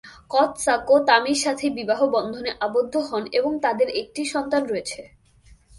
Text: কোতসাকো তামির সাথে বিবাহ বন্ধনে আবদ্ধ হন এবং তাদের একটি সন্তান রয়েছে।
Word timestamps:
কোতসাকো 0.29 0.95
তামির 1.07 1.39
সাথে 1.45 1.65
বিবাহ 1.69 1.99
বন্ধনে 2.15 2.51
আবদ্ধ 2.61 2.93
হন 3.07 3.23
এবং 3.33 3.51
তাদের 3.61 3.87
একটি 4.01 4.21
সন্তান 4.25 4.61
রয়েছে। 4.65 5.01